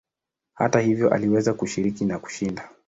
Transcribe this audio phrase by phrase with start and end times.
[0.53, 2.69] Hata hivyo aliweza kushiriki na kushinda.